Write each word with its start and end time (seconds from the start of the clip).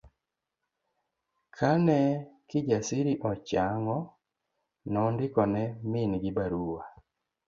Kane 1.55 1.99
Kijasiri 2.49 3.13
ochang'o, 3.29 3.97
nondiko 4.93 5.41
ne 5.53 5.63
min 5.91 6.11
gi 6.23 6.31
barua 6.37 6.81